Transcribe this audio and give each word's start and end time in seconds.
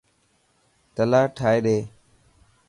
تلا 0.95 1.21
ٺائي 1.37 1.57
ڏي. 1.65 1.77